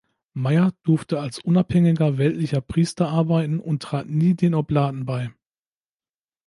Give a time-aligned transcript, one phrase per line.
[0.33, 5.31] Mayr durfte als unabhängiger weltlicher Priester arbeiten und trat nie den Oblaten bei.